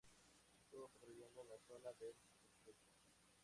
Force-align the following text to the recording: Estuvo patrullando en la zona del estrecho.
Estuvo 0.63 0.87
patrullando 0.89 1.43
en 1.43 1.49
la 1.49 1.59
zona 1.67 1.93
del 1.99 2.15
estrecho. 2.55 2.89